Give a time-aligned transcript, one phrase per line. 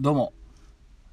[0.00, 0.32] どうも。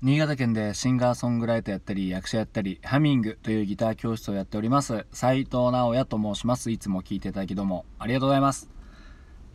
[0.04, 6.70] 新潟県でシンガーソングライターやったり役者やったりハミングというギター教室をやっております斉藤直也と申します。
[6.70, 8.70] いつも聴いていただきどうもありがとうございます。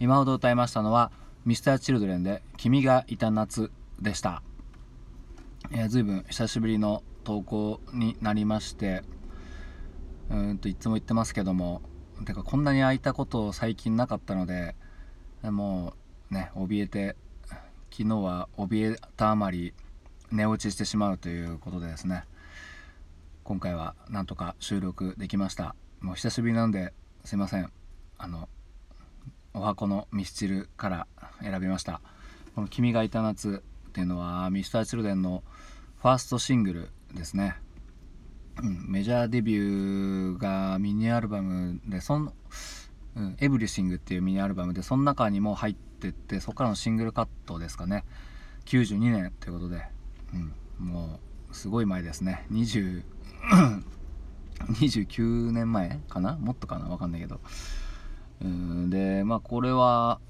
[0.01, 1.13] 今ほど歌いましたのは
[1.47, 3.71] Mr.Children で「君がいた夏」
[4.03, 4.43] でした。
[5.71, 9.05] えー、随分久しぶりの投稿になりまして
[10.29, 11.83] うんといつも言ってますけども
[12.27, 14.75] てかこんなに空いたこと最近なかったので
[15.45, 15.95] も
[16.33, 17.15] うね怯えて
[18.01, 19.75] 昨日は怯えたあまり
[20.33, 22.25] 寝落ちしてしまうということでですね。
[23.45, 25.75] 今回はなんとか収録できました。
[26.01, 26.95] もう久しぶりなんで
[27.27, 27.71] すいません。
[28.17, 28.49] あの
[29.53, 31.07] お箱のミスチルから
[31.43, 32.01] 選びました。
[32.55, 35.45] この「君がいた夏」っていうのは Mr.Children の
[36.01, 37.57] ファーストシングルですね、
[38.63, 42.33] うん、メジャーデビューがミニアルバムでそん、
[43.17, 48.05] うん、エブリシングっていうミニアルバムでその中にも入ってってそこからのシングルカットですかね。
[48.67, 49.83] 92年ということで。
[50.79, 51.21] うん、も
[51.51, 52.47] うすごい前ですね。
[52.53, 53.03] 20
[54.73, 56.37] 29 年前かな？
[56.37, 56.87] もっとかな？
[56.87, 57.41] 分かんないけど。
[58.43, 58.91] うん。
[58.91, 60.21] でまあこれは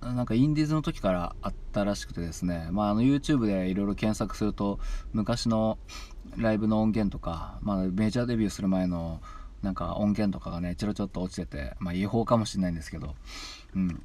[0.00, 4.78] なんかインディーズの時からあったらしくてですね、まあ、あの YouTube でいろいろ検索すると
[5.12, 5.78] 昔の
[6.36, 9.20] ライブの音源とか、まあ、メジャーデビューする前の
[9.62, 13.14] なんか音源とかがねちょろちょっと落ちてて、まあ、違法かもしれないんですけど、
[13.74, 14.02] うん、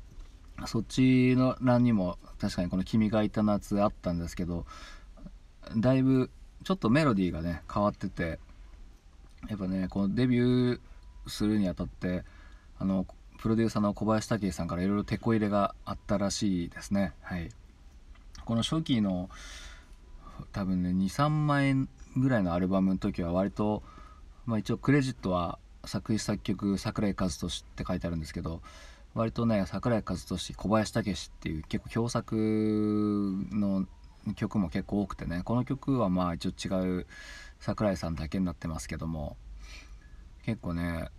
[0.66, 4.66] そっちの欄にも確かにこの「君がいた夏」あったんですけど
[5.78, 6.30] だいぶ
[6.64, 8.40] ちょっとメロディーがね変わってて
[9.50, 10.80] やっぱねこのデビュー
[11.28, 12.24] するにあたって
[12.80, 13.06] あの
[13.44, 17.12] プロデューサーの小林武さんからいろいろ手こ入れがあったらしいですね。
[17.22, 17.50] はい。
[18.46, 19.30] この初期の
[20.54, 23.84] 多分ね23万円ぐらいのアルバムの時は割と、
[24.46, 28.62] まあ、一応クレジットは作詞作曲桜井和寿って書いてあるんですけど
[29.14, 32.36] 割とね桜井和寿小林武史っていう結構共作
[33.52, 33.86] の
[34.36, 37.08] 曲も結構多くてねこの曲はまあ一応違う
[37.60, 39.38] 桜井さんだけになってますけども
[40.44, 41.10] 結構ね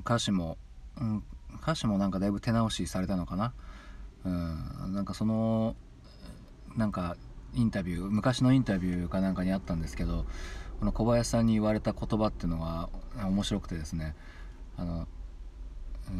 [0.00, 0.58] 歌詞も、
[1.00, 1.22] うん、
[1.62, 3.52] 歌詞もなんかだいぶ手直しされたのかな？
[4.24, 5.76] うんなんかその
[6.76, 7.16] なんか
[7.54, 10.26] インタビュー昔のインタビューかなんかにあったんですけど
[10.78, 14.14] この小林さんに言われた言葉っていうのが面白くてですね
[14.76, 15.08] あの、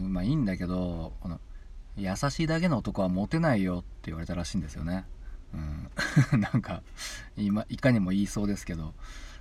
[0.08, 1.40] まあいいんだけどこの
[1.96, 5.04] 優しいだけの男はモテないよって言われたらしいんですよね。
[6.32, 6.82] うん、 なんか
[7.36, 8.94] 今いかにも言いそうですけど、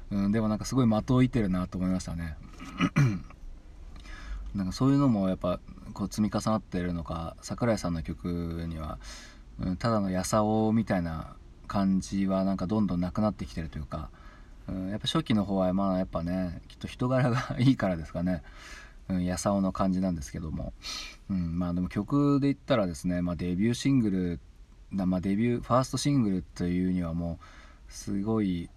[0.10, 2.38] うん、でもなんかすごい的を射てるなと思いましたね。
[4.56, 5.60] なんかそういうのもやっぱ
[5.94, 8.98] こう積み重なってるのか桜井さんの曲には、
[9.60, 11.36] うん、ただのやさおみたいな
[11.68, 14.10] 感じはなんかどんどんなくなってきてるというか、
[14.68, 18.44] うん、やっぱ初期の方はまあやっぱねきっと人柄がいいからですかね、
[19.10, 20.74] うん、やさおの感じなんですけども、
[21.30, 24.40] うん、まあでも曲で言ったらですね、まあ、デビューシングル
[24.92, 27.40] まあ、デビューファーストシングルというにはも
[27.90, 28.70] うすごい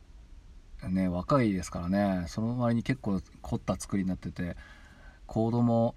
[0.89, 2.25] ね若いですからね。
[2.27, 4.57] その割に結構凝った作りになってて
[5.27, 5.95] コードも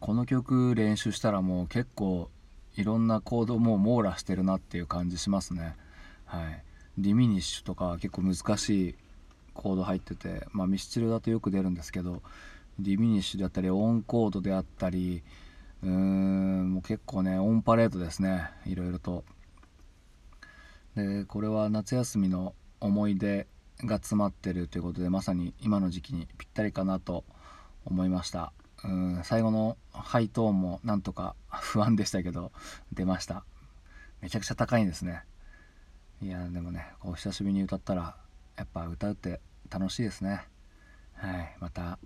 [0.00, 2.30] この曲練習したらもう結構
[2.76, 5.76] いろんなコードも網羅してるなっていう感じしますね。
[6.24, 6.62] はい。
[6.98, 8.94] ディミニッシュとか結構難しい
[9.56, 12.22] コード入っててまあミスチルだとよく出るんですけど
[12.78, 15.22] ディミニッシュであったりオンコードであったり
[15.82, 19.24] うーんもう結構ねオンパレードですねいろいろと。
[20.94, 23.46] でこれは夏休みの思い出
[23.84, 27.24] が詰まってるということでまさに今の時期にぴったりかなと
[27.84, 28.52] 思いました。
[28.84, 32.52] うん最後のハイトーンもなんとか不安でしたけど
[32.92, 33.44] 出ました。
[34.20, 35.22] めちゃくちゃ高いんですね。
[36.22, 38.16] いやでもねこう久しぶりに歌ったら
[38.56, 40.42] やっぱ歌うって楽しいですね
[41.14, 41.98] はいまた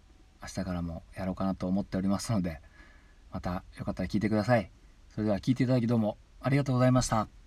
[0.43, 2.61] 明日からもやろうかなと思っておりますので
[3.33, 4.71] またよかったら聞いてください。
[5.09, 7.40] それでは聴いていただきどうもありがとうございました。